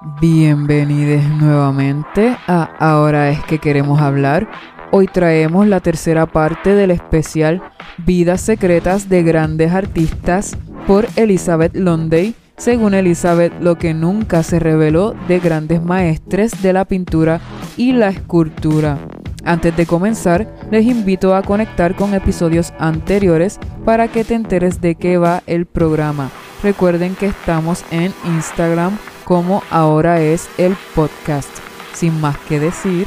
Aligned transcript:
Bienvenidos 0.00 1.24
nuevamente 1.40 2.36
a 2.46 2.70
Ahora 2.78 3.30
es 3.30 3.42
que 3.42 3.58
queremos 3.58 4.00
hablar. 4.00 4.48
Hoy 4.92 5.08
traemos 5.08 5.66
la 5.66 5.80
tercera 5.80 6.26
parte 6.26 6.72
del 6.76 6.92
especial 6.92 7.60
Vidas 8.06 8.40
secretas 8.42 9.08
de 9.08 9.24
grandes 9.24 9.72
artistas 9.72 10.56
por 10.86 11.08
Elizabeth 11.16 11.74
Londay. 11.74 12.36
Según 12.56 12.94
Elizabeth, 12.94 13.52
lo 13.60 13.76
que 13.76 13.92
nunca 13.92 14.44
se 14.44 14.60
reveló 14.60 15.16
de 15.26 15.40
grandes 15.40 15.82
maestres 15.82 16.62
de 16.62 16.72
la 16.72 16.84
pintura 16.84 17.40
y 17.76 17.90
la 17.90 18.10
escultura. 18.10 18.98
Antes 19.44 19.76
de 19.76 19.84
comenzar, 19.84 20.46
les 20.70 20.86
invito 20.86 21.34
a 21.34 21.42
conectar 21.42 21.96
con 21.96 22.14
episodios 22.14 22.72
anteriores 22.78 23.58
para 23.84 24.06
que 24.06 24.22
te 24.22 24.34
enteres 24.34 24.80
de 24.80 24.94
qué 24.94 25.18
va 25.18 25.42
el 25.48 25.66
programa. 25.66 26.30
Recuerden 26.62 27.16
que 27.16 27.26
estamos 27.26 27.84
en 27.90 28.12
Instagram 28.24 28.96
como 29.28 29.62
ahora 29.70 30.22
es 30.22 30.48
el 30.56 30.74
podcast. 30.94 31.50
Sin 31.92 32.18
más 32.18 32.38
que 32.48 32.58
decir, 32.58 33.06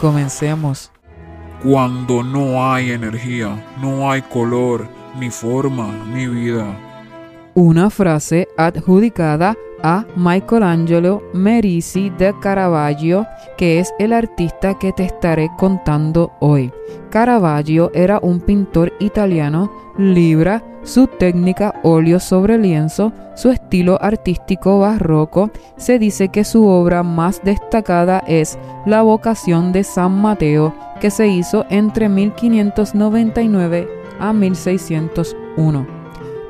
comencemos. 0.00 0.90
Cuando 1.62 2.24
no 2.24 2.68
hay 2.68 2.90
energía, 2.90 3.64
no 3.80 4.10
hay 4.10 4.20
color, 4.20 4.88
ni 5.20 5.30
forma, 5.30 5.86
ni 6.12 6.26
vida. 6.26 6.76
Una 7.54 7.88
frase 7.88 8.48
adjudicada 8.56 9.56
a 9.82 10.04
Michelangelo 10.16 11.22
Merisi 11.32 12.10
de 12.10 12.34
Caravaggio, 12.40 13.26
que 13.56 13.78
es 13.78 13.92
el 13.98 14.12
artista 14.12 14.78
que 14.78 14.92
te 14.92 15.04
estaré 15.04 15.50
contando 15.58 16.32
hoy. 16.40 16.72
Caravaggio 17.10 17.90
era 17.94 18.18
un 18.22 18.40
pintor 18.40 18.92
italiano, 19.00 19.70
libra, 19.98 20.62
su 20.82 21.06
técnica 21.06 21.74
óleo 21.82 22.20
sobre 22.20 22.56
lienzo, 22.56 23.12
su 23.34 23.50
estilo 23.50 23.98
artístico 24.02 24.78
barroco, 24.78 25.50
se 25.76 25.98
dice 25.98 26.28
que 26.28 26.44
su 26.44 26.66
obra 26.66 27.02
más 27.02 27.42
destacada 27.42 28.22
es 28.26 28.58
La 28.86 29.02
vocación 29.02 29.72
de 29.72 29.84
San 29.84 30.20
Mateo, 30.20 30.74
que 31.00 31.10
se 31.10 31.26
hizo 31.28 31.66
entre 31.68 32.08
1599 32.08 33.88
a 34.18 34.32
1601. 34.32 35.86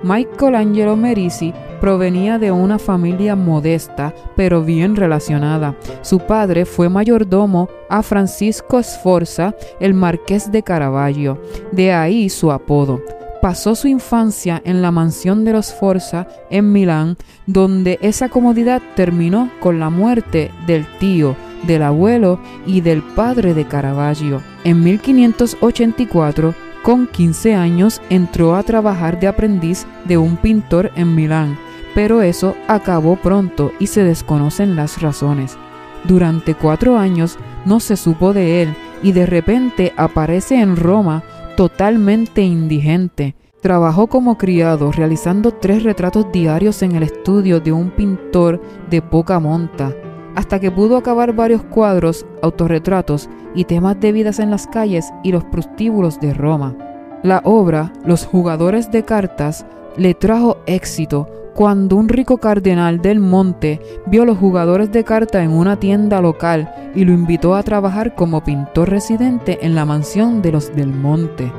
Michelangelo 0.03 0.97
Merisi 0.97 1.53
provenía 1.81 2.39
de 2.39 2.53
una 2.53 2.79
familia 2.79 3.35
modesta, 3.35 4.15
pero 4.37 4.63
bien 4.63 4.95
relacionada. 4.95 5.75
Su 6.03 6.21
padre 6.21 6.67
fue 6.67 6.89
mayordomo 6.89 7.69
a 7.89 8.03
Francisco 8.03 8.83
Sforza, 8.83 9.55
el 9.81 9.95
marqués 9.95 10.53
de 10.53 10.63
Caravaggio, 10.63 11.41
de 11.73 11.93
ahí 11.93 12.29
su 12.29 12.53
apodo. 12.53 13.03
Pasó 13.41 13.75
su 13.75 13.89
infancia 13.89 14.61
en 14.67 14.83
la 14.83 14.91
mansión 14.91 15.47
de 15.47 15.53
los 15.53 15.69
Sforza 15.69 16.29
en 16.51 16.71
Milán, 16.73 17.17
donde 17.47 17.99
esa 18.03 18.29
comodidad 18.29 18.83
terminó 18.95 19.51
con 19.61 19.81
la 19.81 19.89
muerte 19.89 20.51
del 20.67 20.87
tío, 20.99 21.35
del 21.67 21.83
abuelo 21.83 22.39
y 22.67 22.83
del 22.83 23.03
padre 23.03 23.55
de 23.55 23.67
Caravaggio. 23.67 24.43
En 24.65 24.85
1584, 24.85 26.55
con 26.83 27.07
15 27.07 27.55
años, 27.55 28.03
entró 28.11 28.57
a 28.57 28.63
trabajar 28.63 29.19
de 29.19 29.29
aprendiz 29.29 29.87
de 30.05 30.19
un 30.19 30.37
pintor 30.37 30.91
en 30.95 31.15
Milán 31.15 31.70
pero 31.95 32.23
eso 32.23 32.55
acabó 32.69 33.17
pronto 33.17 33.73
y 33.79 33.87
se 33.87 34.05
desconocen 34.05 34.77
las 34.77 35.01
razones. 35.01 35.57
Durante 36.05 36.55
cuatro 36.55 36.97
años 36.97 37.39
no 37.65 37.81
se 37.81 37.97
supo 37.97 38.33
de 38.33 38.63
él 38.63 38.75
y 39.03 39.13
de 39.13 39.27
repente 39.27 39.93
aparece 39.97 40.61
en 40.61 40.77
Roma 40.77 41.23
totalmente 41.57 42.43
indigente. 42.43 43.35
Trabajó 43.61 44.07
como 44.07 44.39
criado 44.39 44.91
realizando 44.91 45.53
tres 45.53 45.83
retratos 45.83 46.33
diarios 46.33 46.83
en 46.83 46.97
el 46.97 47.03
estudio 47.03 47.61
de 47.61 47.73
un 47.73 47.91
pintor 47.91 48.61
de 48.89 49.03
poca 49.03 49.39
monta, 49.39 49.95
hasta 50.35 50.59
que 50.59 50.71
pudo 50.71 50.97
acabar 50.97 51.35
varios 51.35 51.63
cuadros, 51.65 52.25
autorretratos 52.41 53.29
y 53.55 53.65
temas 53.65 54.01
de 54.01 54.13
vidas 54.13 54.39
en 54.39 54.51
las 54.51 54.67
calles 54.67 55.13
y 55.23 55.33
los 55.33 55.45
prostíbulos 55.45 56.19
de 56.21 56.33
Roma. 56.33 56.75
La 57.23 57.43
obra, 57.45 57.93
Los 58.07 58.25
jugadores 58.25 58.91
de 58.91 59.05
cartas, 59.05 59.67
le 59.99 60.15
trajo 60.15 60.57
éxito 60.65 61.29
cuando 61.55 61.97
un 61.97 62.09
rico 62.09 62.39
cardenal 62.39 63.01
del 63.03 63.21
monte 63.21 63.81
vio 64.07 64.25
los 64.25 64.39
jugadores 64.39 64.91
de 64.93 65.05
carta 65.05 65.43
en 65.43 65.51
una 65.51 65.79
tienda 65.79 66.21
local 66.21 66.73
y 66.95 67.05
lo 67.05 67.13
invitó 67.13 67.55
a 67.55 67.63
trabajar 67.63 68.15
como 68.15 68.43
pintor 68.43 68.91
residente 68.91 69.59
en 69.63 69.75
la 69.75 69.85
mansión 69.85 70.43
de 70.43 70.53
los 70.53 70.75
del 70.75 70.89
monte. 70.89 71.53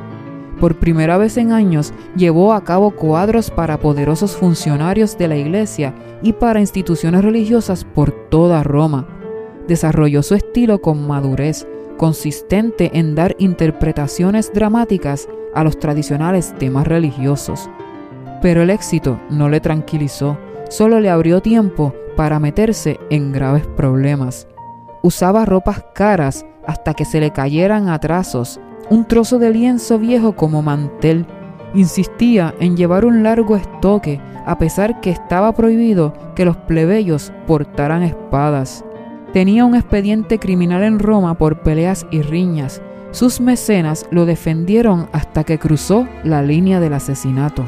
Por 0.60 0.76
primera 0.76 1.18
vez 1.18 1.36
en 1.38 1.52
años 1.52 1.92
llevó 2.16 2.52
a 2.52 2.62
cabo 2.62 2.92
cuadros 2.92 3.50
para 3.50 3.80
poderosos 3.80 4.36
funcionarios 4.36 5.18
de 5.18 5.28
la 5.28 5.36
iglesia 5.36 5.94
y 6.22 6.34
para 6.34 6.60
instituciones 6.60 7.24
religiosas 7.24 7.84
por 7.84 8.12
toda 8.12 8.62
Roma. 8.62 9.08
Desarrolló 9.66 10.22
su 10.22 10.34
estilo 10.34 10.80
con 10.80 11.06
madurez, 11.06 11.66
consistente 11.96 12.90
en 12.94 13.14
dar 13.14 13.34
interpretaciones 13.38 14.52
dramáticas 14.52 15.28
a 15.54 15.64
los 15.64 15.78
tradicionales 15.78 16.54
temas 16.58 16.86
religiosos. 16.86 17.68
Pero 18.42 18.62
el 18.62 18.70
éxito 18.70 19.20
no 19.30 19.48
le 19.48 19.60
tranquilizó, 19.60 20.36
solo 20.68 20.98
le 20.98 21.08
abrió 21.08 21.40
tiempo 21.40 21.94
para 22.16 22.40
meterse 22.40 22.98
en 23.08 23.32
graves 23.32 23.66
problemas. 23.66 24.48
Usaba 25.00 25.44
ropas 25.44 25.84
caras 25.94 26.44
hasta 26.66 26.92
que 26.92 27.04
se 27.04 27.20
le 27.20 27.30
cayeran 27.30 27.88
atrasos, 27.88 28.60
un 28.90 29.06
trozo 29.06 29.38
de 29.38 29.50
lienzo 29.50 29.98
viejo 29.98 30.34
como 30.34 30.60
mantel. 30.60 31.24
Insistía 31.74 32.54
en 32.58 32.76
llevar 32.76 33.04
un 33.04 33.22
largo 33.22 33.56
estoque, 33.56 34.20
a 34.44 34.58
pesar 34.58 35.00
que 35.00 35.10
estaba 35.10 35.52
prohibido 35.52 36.12
que 36.34 36.44
los 36.44 36.56
plebeyos 36.56 37.32
portaran 37.46 38.02
espadas. 38.02 38.84
Tenía 39.32 39.64
un 39.64 39.74
expediente 39.74 40.38
criminal 40.38 40.82
en 40.82 40.98
Roma 40.98 41.38
por 41.38 41.60
peleas 41.60 42.06
y 42.10 42.22
riñas. 42.22 42.82
Sus 43.12 43.40
mecenas 43.40 44.04
lo 44.10 44.26
defendieron 44.26 45.08
hasta 45.12 45.44
que 45.44 45.58
cruzó 45.58 46.06
la 46.24 46.42
línea 46.42 46.80
del 46.80 46.94
asesinato. 46.94 47.64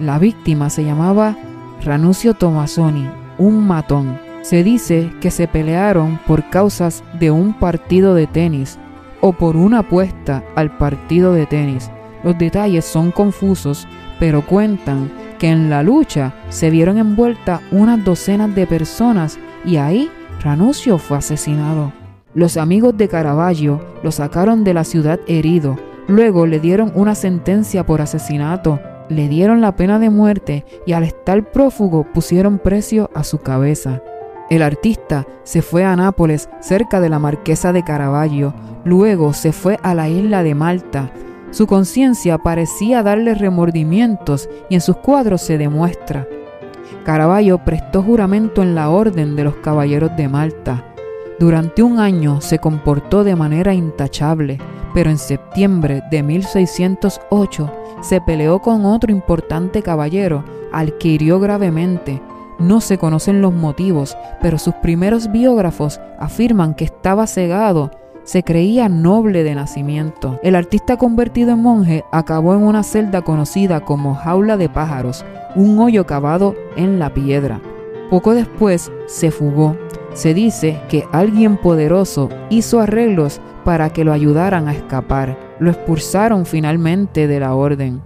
La 0.00 0.18
víctima 0.18 0.70
se 0.70 0.82
llamaba 0.82 1.36
Ranuccio 1.84 2.32
Tomasoni, 2.32 3.06
un 3.36 3.66
matón. 3.66 4.18
Se 4.40 4.64
dice 4.64 5.12
que 5.20 5.30
se 5.30 5.46
pelearon 5.46 6.18
por 6.26 6.48
causas 6.48 7.04
de 7.18 7.30
un 7.30 7.52
partido 7.52 8.14
de 8.14 8.26
tenis 8.26 8.78
o 9.20 9.34
por 9.34 9.56
una 9.56 9.80
apuesta 9.80 10.42
al 10.56 10.74
partido 10.78 11.34
de 11.34 11.44
tenis. 11.44 11.90
Los 12.24 12.38
detalles 12.38 12.86
son 12.86 13.10
confusos, 13.10 13.86
pero 14.18 14.40
cuentan 14.40 15.12
que 15.38 15.48
en 15.48 15.68
la 15.68 15.82
lucha 15.82 16.32
se 16.48 16.70
vieron 16.70 16.96
envueltas 16.96 17.60
unas 17.70 18.02
docenas 18.02 18.54
de 18.54 18.66
personas 18.66 19.38
y 19.66 19.76
ahí 19.76 20.10
Ranuccio 20.42 20.96
fue 20.96 21.18
asesinado. 21.18 21.92
Los 22.32 22.56
amigos 22.56 22.96
de 22.96 23.08
Caravaggio 23.08 23.84
lo 24.02 24.10
sacaron 24.12 24.64
de 24.64 24.72
la 24.72 24.84
ciudad 24.84 25.20
herido, 25.26 25.76
luego 26.08 26.46
le 26.46 26.58
dieron 26.58 26.90
una 26.94 27.14
sentencia 27.14 27.84
por 27.84 28.00
asesinato 28.00 28.80
le 29.10 29.28
dieron 29.28 29.60
la 29.60 29.76
pena 29.76 29.98
de 29.98 30.08
muerte 30.08 30.64
y 30.86 30.92
al 30.94 31.02
estar 31.02 31.50
prófugo 31.50 32.04
pusieron 32.04 32.58
precio 32.58 33.10
a 33.14 33.24
su 33.24 33.38
cabeza. 33.38 34.02
El 34.48 34.62
artista 34.62 35.26
se 35.42 35.62
fue 35.62 35.84
a 35.84 35.94
Nápoles, 35.94 36.48
cerca 36.60 37.00
de 37.00 37.08
la 37.08 37.18
marquesa 37.18 37.72
de 37.72 37.84
Caravaggio, 37.84 38.54
luego 38.84 39.32
se 39.32 39.52
fue 39.52 39.78
a 39.82 39.94
la 39.94 40.08
isla 40.08 40.42
de 40.42 40.54
Malta. 40.54 41.12
Su 41.50 41.66
conciencia 41.66 42.38
parecía 42.38 43.02
darle 43.02 43.34
remordimientos 43.34 44.48
y 44.68 44.76
en 44.76 44.80
sus 44.80 44.96
cuadros 44.96 45.42
se 45.42 45.58
demuestra. 45.58 46.26
Caravaggio 47.04 47.58
prestó 47.64 48.02
juramento 48.02 48.62
en 48.62 48.74
la 48.74 48.90
Orden 48.90 49.36
de 49.36 49.44
los 49.44 49.56
Caballeros 49.56 50.16
de 50.16 50.28
Malta. 50.28 50.84
Durante 51.38 51.82
un 51.82 51.98
año 51.98 52.40
se 52.40 52.58
comportó 52.58 53.24
de 53.24 53.34
manera 53.34 53.72
intachable, 53.74 54.58
pero 54.94 55.10
en 55.10 55.18
septiembre 55.18 56.02
de 56.10 56.22
1608 56.22 57.79
se 58.00 58.20
peleó 58.20 58.60
con 58.60 58.84
otro 58.84 59.12
importante 59.12 59.82
caballero, 59.82 60.44
al 60.72 60.96
que 60.98 61.08
hirió 61.08 61.40
gravemente. 61.40 62.22
No 62.58 62.80
se 62.80 62.98
conocen 62.98 63.40
los 63.40 63.54
motivos, 63.54 64.16
pero 64.40 64.58
sus 64.58 64.74
primeros 64.74 65.32
biógrafos 65.32 66.00
afirman 66.18 66.74
que 66.74 66.84
estaba 66.84 67.26
cegado, 67.26 67.90
se 68.22 68.42
creía 68.42 68.88
noble 68.88 69.42
de 69.42 69.54
nacimiento. 69.54 70.38
El 70.42 70.54
artista 70.54 70.96
convertido 70.96 71.52
en 71.52 71.62
monje 71.62 72.04
acabó 72.12 72.54
en 72.54 72.62
una 72.62 72.82
celda 72.82 73.22
conocida 73.22 73.80
como 73.80 74.14
jaula 74.14 74.56
de 74.56 74.68
pájaros, 74.68 75.24
un 75.56 75.78
hoyo 75.78 76.06
cavado 76.06 76.54
en 76.76 76.98
la 76.98 77.12
piedra. 77.12 77.60
Poco 78.10 78.34
después 78.34 78.92
se 79.06 79.30
fugó. 79.30 79.76
Se 80.12 80.34
dice 80.34 80.80
que 80.88 81.04
alguien 81.12 81.56
poderoso 81.56 82.28
hizo 82.50 82.80
arreglos 82.80 83.40
para 83.64 83.90
que 83.90 84.04
lo 84.04 84.12
ayudaran 84.12 84.68
a 84.68 84.74
escapar. 84.74 85.49
Lo 85.60 85.70
expulsaron 85.70 86.46
finalmente 86.46 87.28
de 87.28 87.38
la 87.38 87.54
orden. 87.54 88.00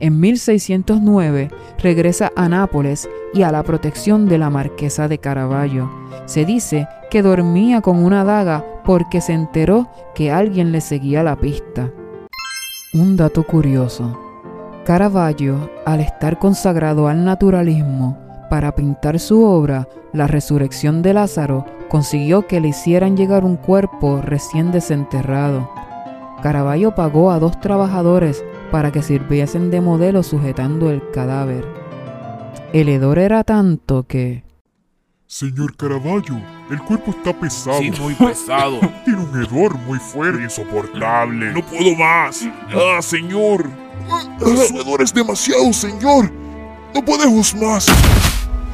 En 0.00 0.20
1609 0.20 1.50
regresa 1.78 2.32
a 2.36 2.48
Nápoles 2.48 3.08
y 3.32 3.42
a 3.42 3.52
la 3.52 3.62
protección 3.62 4.28
de 4.28 4.36
la 4.36 4.50
marquesa 4.50 5.08
de 5.08 5.18
Caravaggio. 5.18 5.90
Se 6.26 6.44
dice 6.44 6.88
que 7.10 7.22
dormía 7.22 7.80
con 7.80 8.04
una 8.04 8.24
daga 8.24 8.64
porque 8.84 9.20
se 9.20 9.32
enteró 9.32 9.88
que 10.14 10.30
alguien 10.30 10.72
le 10.72 10.80
seguía 10.80 11.22
la 11.22 11.36
pista. 11.36 11.90
Un 12.92 13.16
dato 13.16 13.44
curioso. 13.44 14.20
Caravaggio, 14.84 15.70
al 15.84 16.00
estar 16.00 16.38
consagrado 16.38 17.08
al 17.08 17.24
naturalismo, 17.24 18.18
para 18.50 18.74
pintar 18.74 19.18
su 19.18 19.44
obra, 19.44 19.88
La 20.12 20.26
resurrección 20.26 21.02
de 21.02 21.12
Lázaro, 21.12 21.66
consiguió 21.88 22.46
que 22.46 22.60
le 22.60 22.68
hicieran 22.68 23.16
llegar 23.16 23.44
un 23.44 23.56
cuerpo 23.56 24.22
recién 24.22 24.72
desenterrado. 24.72 25.68
Caravaggio 26.42 26.94
pagó 26.94 27.30
a 27.30 27.38
dos 27.38 27.60
trabajadores 27.60 28.44
para 28.70 28.92
que 28.92 29.02
sirviesen 29.02 29.70
de 29.70 29.80
modelo 29.80 30.22
sujetando 30.22 30.90
el 30.90 31.02
cadáver. 31.10 31.66
El 32.72 32.88
hedor 32.88 33.18
era 33.18 33.44
tanto 33.44 34.04
que... 34.06 34.44
Señor 35.26 35.76
Caravaggio, 35.76 36.40
el 36.70 36.80
cuerpo 36.82 37.10
está 37.10 37.32
pesado. 37.32 37.78
Sí, 37.78 37.90
muy 38.00 38.14
pesado. 38.14 38.78
Tiene 39.04 39.20
un 39.20 39.42
hedor 39.42 39.76
muy 39.78 39.98
fuerte. 39.98 40.42
Insoportable. 40.42 41.52
No 41.52 41.66
puedo 41.66 41.96
más. 41.96 42.46
Ah, 42.70 43.02
señor. 43.02 43.68
Su 44.38 44.78
hedor 44.78 45.02
es 45.02 45.12
demasiado, 45.12 45.72
señor. 45.72 46.30
No 46.94 47.04
podemos 47.04 47.54
más. 47.56 47.86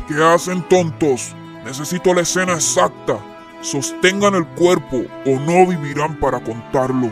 ¿Qué 0.07 0.23
hacen, 0.23 0.63
tontos? 0.69 1.35
Necesito 1.65 2.13
la 2.13 2.21
escena 2.21 2.55
exacta. 2.55 3.19
Sostengan 3.63 4.35
el 4.35 4.47
cuerpo 4.49 5.03
o 5.25 5.39
no 5.41 5.67
vivirán 5.67 6.19
para 6.19 6.41
contarlo. 6.41 7.11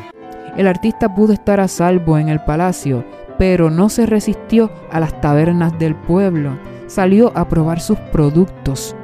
El 0.57 0.67
artista 0.67 1.15
pudo 1.15 1.33
estar 1.33 1.61
a 1.61 1.69
salvo 1.69 2.19
en 2.19 2.29
el 2.29 2.41
palacio, 2.41 3.05
pero 3.39 3.71
no 3.71 3.89
se 3.89 4.07
resistió 4.07 4.71
a 4.91 5.01
las 5.01 5.21
tabernas 5.21 5.79
del 5.79 5.95
pueblo. 5.95 6.59
Salió 6.87 7.33
a 7.37 7.49
probar 7.49 7.81
sus 7.81 7.99
productos. 8.13 8.95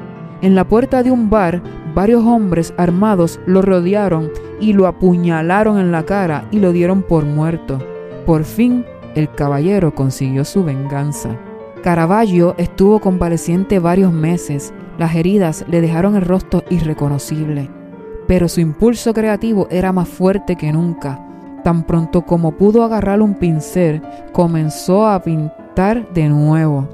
En 0.42 0.54
la 0.54 0.64
puerta 0.68 1.02
de 1.02 1.10
un 1.10 1.30
bar, 1.30 1.62
varios 1.94 2.24
hombres 2.24 2.74
armados 2.76 3.40
lo 3.46 3.62
rodearon 3.62 4.30
y 4.60 4.74
lo 4.74 4.86
apuñalaron 4.86 5.78
en 5.78 5.92
la 5.92 6.04
cara 6.04 6.46
y 6.50 6.58
lo 6.58 6.72
dieron 6.72 7.02
por 7.02 7.24
muerto. 7.24 7.78
Por 8.26 8.44
fin, 8.44 8.84
el 9.14 9.30
caballero 9.30 9.94
consiguió 9.94 10.44
su 10.44 10.62
venganza. 10.64 11.30
Caravaggio 11.82 12.54
estuvo 12.58 12.98
convaleciente 12.98 13.78
varios 13.78 14.12
meses. 14.12 14.74
Las 14.98 15.14
heridas 15.14 15.64
le 15.68 15.80
dejaron 15.80 16.16
el 16.16 16.22
rostro 16.22 16.64
irreconocible. 16.68 17.70
Pero 18.26 18.48
su 18.48 18.60
impulso 18.60 19.14
creativo 19.14 19.68
era 19.70 19.92
más 19.92 20.08
fuerte 20.08 20.56
que 20.56 20.72
nunca. 20.72 21.25
Tan 21.66 21.82
pronto 21.82 22.22
como 22.22 22.52
pudo 22.52 22.84
agarrar 22.84 23.20
un 23.20 23.34
pincel, 23.34 24.00
comenzó 24.30 25.08
a 25.08 25.20
pintar 25.20 26.08
de 26.14 26.28
nuevo. 26.28 26.88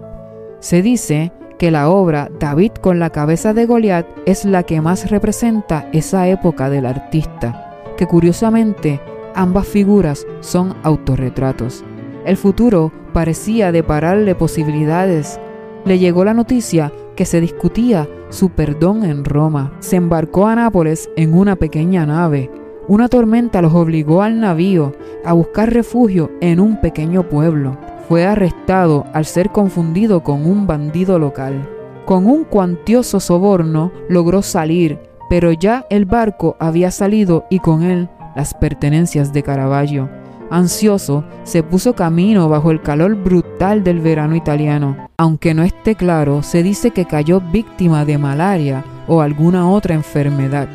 Se 0.60 0.80
dice 0.80 1.30
que 1.58 1.70
la 1.70 1.90
obra 1.90 2.30
David 2.40 2.72
con 2.80 2.98
la 2.98 3.10
cabeza 3.10 3.52
de 3.52 3.66
Goliat 3.66 4.06
es 4.24 4.46
la 4.46 4.62
que 4.62 4.80
más 4.80 5.10
representa 5.10 5.86
esa 5.92 6.26
época 6.26 6.70
del 6.70 6.86
artista, 6.86 7.82
que 7.98 8.06
curiosamente 8.06 8.98
ambas 9.34 9.66
figuras 9.66 10.26
son 10.40 10.74
autorretratos. 10.82 11.84
El 12.24 12.38
futuro 12.38 12.92
parecía 13.12 13.72
depararle 13.72 14.34
posibilidades. 14.34 15.38
Le 15.84 15.98
llegó 15.98 16.24
la 16.24 16.32
noticia 16.32 16.90
que 17.14 17.26
se 17.26 17.42
discutía 17.42 18.08
su 18.30 18.48
perdón 18.48 19.04
en 19.04 19.26
Roma. 19.26 19.74
Se 19.80 19.96
embarcó 19.96 20.46
a 20.46 20.54
Nápoles 20.54 21.10
en 21.19 21.34
una 21.34 21.56
pequeña 21.56 22.06
nave. 22.06 22.50
Una 22.88 23.08
tormenta 23.08 23.62
los 23.62 23.75
obligó 23.75 24.23
al 24.23 24.40
navío 24.40 24.93
a 25.25 25.32
buscar 25.32 25.73
refugio 25.73 26.32
en 26.40 26.58
un 26.58 26.81
pequeño 26.81 27.29
pueblo 27.29 27.79
fue 28.08 28.26
arrestado 28.26 29.06
al 29.12 29.25
ser 29.25 29.50
confundido 29.50 30.23
con 30.23 30.44
un 30.44 30.67
bandido 30.67 31.19
local. 31.19 31.69
Con 32.05 32.26
un 32.26 32.44
cuantioso 32.44 33.20
soborno 33.20 33.93
logró 34.08 34.43
salir, 34.43 34.99
pero 35.31 35.52
ya 35.52 35.87
el 35.90 36.05
barco 36.05 36.56
había 36.58 36.90
salido 36.90 37.46
y 37.49 37.61
con 37.61 37.84
él 37.84 38.08
las 38.34 38.52
pertenencias 38.52 39.32
de 39.32 39.44
Caravaggio. 39.44 40.11
Ansioso, 40.50 41.25
se 41.44 41.62
puso 41.62 41.94
camino 41.94 42.49
bajo 42.49 42.73
el 42.73 42.82
calor 42.82 43.14
brutal 43.14 43.84
del 43.84 44.00
verano 44.00 44.34
italiano. 44.34 45.08
Aunque 45.17 45.55
no 45.55 45.62
esté 45.62 45.94
claro, 45.94 46.43
se 46.43 46.62
dice 46.62 46.90
que 46.90 47.06
cayó 47.06 47.40
víctima 47.40 48.05
de 48.05 48.19
malaria 48.19 48.84
o 49.06 49.23
alguna 49.23 49.70
otra 49.70 49.94
enfermedad. 49.94 50.69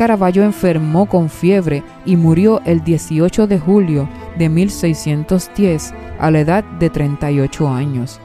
Caravaggio 0.00 0.44
enfermó 0.44 1.04
con 1.04 1.28
fiebre 1.28 1.82
y 2.06 2.16
murió 2.16 2.62
el 2.64 2.82
18 2.82 3.46
de 3.46 3.58
julio 3.58 4.08
de 4.38 4.48
1610 4.48 5.92
a 6.18 6.30
la 6.30 6.40
edad 6.40 6.64
de 6.78 6.88
38 6.88 7.68
años. 7.68 8.18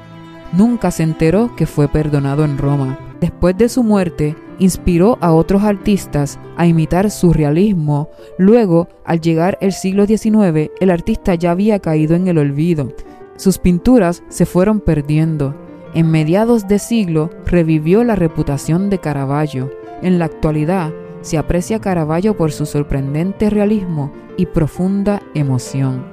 Nunca 0.53 0.89
se 0.89 1.03
enteró 1.03 1.53
que 1.57 1.65
fue 1.65 1.89
perdonado 1.89 2.45
en 2.45 2.57
Roma. 2.57 2.97
Después 3.19 3.57
de 3.57 3.67
su 3.67 3.83
muerte, 3.83 4.37
inspiró 4.57 5.17
a 5.19 5.33
otros 5.33 5.63
artistas 5.63 6.39
a 6.55 6.65
imitar 6.65 7.11
su 7.11 7.33
realismo. 7.33 8.09
Luego, 8.37 8.87
al 9.03 9.19
llegar 9.19 9.57
el 9.59 9.73
siglo 9.73 10.05
XIX, 10.05 10.71
el 10.79 10.89
artista 10.89 11.35
ya 11.35 11.51
había 11.51 11.79
caído 11.79 12.15
en 12.15 12.29
el 12.29 12.37
olvido. 12.37 12.93
Sus 13.35 13.57
pinturas 13.57 14.23
se 14.29 14.45
fueron 14.45 14.79
perdiendo. 14.79 15.53
En 15.93 16.09
mediados 16.09 16.69
de 16.69 16.79
siglo 16.79 17.31
revivió 17.45 18.05
la 18.05 18.15
reputación 18.15 18.89
de 18.89 18.99
Caravaggio. 18.99 19.73
En 20.01 20.19
la 20.19 20.25
actualidad, 20.25 20.93
se 21.25 21.39
aprecia 21.39 21.81
Caravaggio 21.81 22.37
por 22.37 22.51
su 22.51 22.67
sorprendente 22.67 23.49
realismo 23.49 24.13
y 24.37 24.45
profunda 24.45 25.23
emoción. 25.33 26.05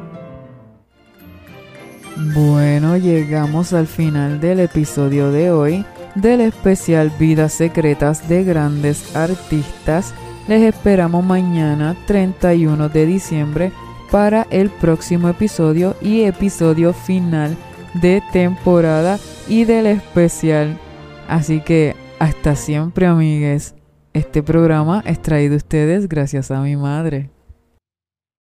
Bueno, 2.34 2.96
llegamos 2.96 3.74
al 3.74 3.86
final 3.86 4.40
del 4.40 4.60
episodio 4.60 5.30
de 5.30 5.50
hoy 5.50 5.84
del 6.14 6.40
especial 6.40 7.12
Vidas 7.18 7.52
Secretas 7.52 8.26
de 8.26 8.42
Grandes 8.44 9.14
Artistas. 9.14 10.14
Les 10.48 10.62
esperamos 10.62 11.22
mañana 11.22 11.94
31 12.06 12.88
de 12.88 13.06
diciembre 13.06 13.72
para 14.10 14.46
el 14.50 14.70
próximo 14.70 15.28
episodio 15.28 15.94
y 16.00 16.22
episodio 16.22 16.94
final 16.94 17.54
de 17.94 18.22
temporada 18.32 19.18
y 19.46 19.64
del 19.64 19.86
especial. 19.86 20.78
Así 21.28 21.60
que 21.60 21.96
hasta 22.18 22.56
siempre 22.56 23.06
amigues. 23.06 23.74
Este 24.14 24.42
programa 24.42 25.02
es 25.06 25.22
traído 25.22 25.54
a 25.54 25.56
ustedes 25.56 26.06
gracias 26.06 26.50
a 26.50 26.60
mi 26.60 26.76
madre. 26.76 27.30